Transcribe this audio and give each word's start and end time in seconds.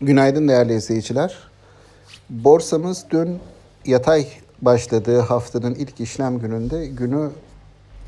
Günaydın 0.00 0.48
değerli 0.48 0.74
izleyiciler. 0.74 1.34
Borsamız 2.30 3.04
dün 3.10 3.38
yatay 3.86 4.26
başladığı 4.62 5.20
haftanın 5.20 5.74
ilk 5.74 6.00
işlem 6.00 6.38
gününde 6.38 6.86
günü 6.86 7.30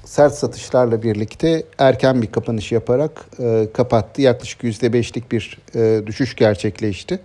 sert 0.05 0.35
satışlarla 0.35 1.03
birlikte 1.03 1.63
erken 1.79 2.23
bir 2.23 2.27
kapanış 2.27 2.73
yaparak 2.73 3.25
e, 3.39 3.69
kapattı. 3.75 4.23
Yaklaşık 4.23 4.63
%5'lik 4.63 5.33
bir 5.33 5.59
e, 5.75 6.07
düşüş 6.07 6.37
gerçekleşti. 6.37 7.21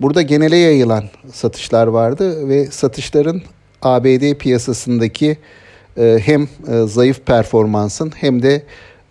Burada 0.00 0.22
genele 0.22 0.56
yayılan 0.56 1.04
satışlar 1.32 1.86
vardı 1.86 2.48
ve 2.48 2.66
satışların 2.66 3.42
ABD 3.82 4.34
piyasasındaki 4.34 5.38
e, 5.96 6.18
hem 6.22 6.42
e, 6.42 6.86
zayıf 6.86 7.26
performansın 7.26 8.12
hem 8.16 8.42
de 8.42 8.62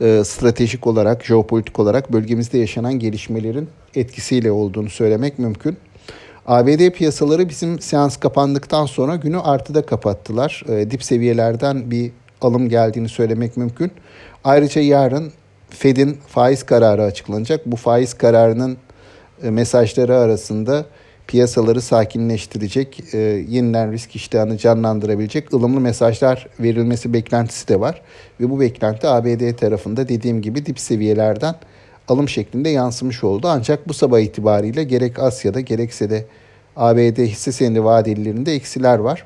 e, 0.03 0.23
stratejik 0.23 0.87
olarak, 0.87 1.25
jeopolitik 1.25 1.79
olarak 1.79 2.13
bölgemizde 2.13 2.57
yaşanan 2.57 2.93
gelişmelerin 2.93 3.69
etkisiyle 3.95 4.51
olduğunu 4.51 4.89
söylemek 4.89 5.39
mümkün. 5.39 5.77
ABD 6.47 6.89
piyasaları 6.89 7.49
bizim 7.49 7.79
seans 7.79 8.17
kapandıktan 8.17 8.85
sonra 8.85 9.15
günü 9.15 9.39
artıda 9.39 9.85
kapattılar. 9.85 10.63
E, 10.69 10.91
dip 10.91 11.03
seviyelerden 11.03 11.91
bir 11.91 12.11
alım 12.41 12.69
geldiğini 12.69 13.09
söylemek 13.09 13.57
mümkün. 13.57 13.91
Ayrıca 14.43 14.81
yarın 14.81 15.31
Fed'in 15.69 16.17
faiz 16.27 16.63
kararı 16.63 17.03
açıklanacak. 17.03 17.65
Bu 17.65 17.75
faiz 17.75 18.13
kararının 18.13 18.77
e, 19.43 19.49
mesajları 19.49 20.17
arasında 20.17 20.85
piyasaları 21.27 21.81
sakinleştirecek, 21.81 23.13
e, 23.13 23.17
yeniden 23.49 23.91
risk 23.91 24.15
iştahını 24.15 24.57
canlandırabilecek 24.57 25.53
ılımlı 25.53 25.79
mesajlar 25.79 26.47
verilmesi 26.59 27.13
beklentisi 27.13 27.67
de 27.67 27.79
var. 27.79 28.01
Ve 28.39 28.49
bu 28.49 28.59
beklenti 28.59 29.07
ABD 29.07 29.57
tarafında 29.57 30.07
dediğim 30.09 30.41
gibi 30.41 30.65
dip 30.65 30.79
seviyelerden 30.79 31.55
alım 32.07 32.29
şeklinde 32.29 32.69
yansımış 32.69 33.23
oldu. 33.23 33.47
Ancak 33.49 33.87
bu 33.87 33.93
sabah 33.93 34.19
itibariyle 34.19 34.83
gerek 34.83 35.19
Asya'da 35.19 35.59
gerekse 35.59 36.09
de 36.09 36.25
ABD 36.75 37.17
hisse 37.17 37.51
senedi 37.51 37.83
vadelilerinde 37.83 38.53
eksiler 38.53 38.99
var. 38.99 39.25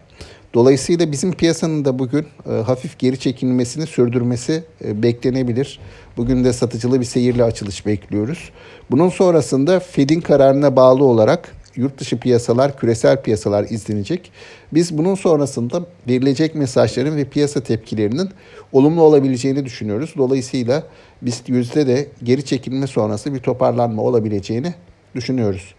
Dolayısıyla 0.53 1.11
bizim 1.11 1.31
piyasanın 1.31 1.85
da 1.85 1.99
bugün 1.99 2.25
e, 2.49 2.53
hafif 2.53 2.99
geri 2.99 3.19
çekilmesini 3.19 3.85
sürdürmesi 3.87 4.63
e, 4.85 5.03
beklenebilir. 5.03 5.79
Bugün 6.17 6.43
de 6.43 6.53
satıcılı 6.53 6.99
bir 6.99 7.05
seyirle 7.05 7.43
açılış 7.43 7.85
bekliyoruz. 7.85 8.49
Bunun 8.91 9.09
sonrasında 9.09 9.79
Fed'in 9.79 10.21
kararına 10.21 10.75
bağlı 10.75 11.03
olarak 11.03 11.56
yurt 11.77 11.97
dışı 11.97 12.19
piyasalar, 12.19 12.77
küresel 12.77 13.21
piyasalar 13.21 13.63
izlenecek. 13.63 14.31
Biz 14.73 14.97
bunun 14.97 15.15
sonrasında 15.15 15.81
verilecek 16.07 16.55
mesajların 16.55 17.15
ve 17.15 17.25
piyasa 17.25 17.61
tepkilerinin 17.61 18.29
olumlu 18.71 19.01
olabileceğini 19.01 19.65
düşünüyoruz. 19.65 20.13
Dolayısıyla 20.17 20.83
biz 21.21 21.43
yüzde 21.47 21.87
de 21.87 22.07
geri 22.23 22.45
çekilme 22.45 22.87
sonrası 22.87 23.33
bir 23.33 23.39
toparlanma 23.39 24.01
olabileceğini 24.01 24.73
düşünüyoruz. 25.15 25.75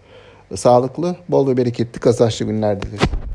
Sağlıklı, 0.55 1.17
bol 1.29 1.49
ve 1.49 1.57
bereketli 1.57 2.01
kazançlı 2.01 2.47
günler 2.47 2.83
dilerim. 2.83 3.28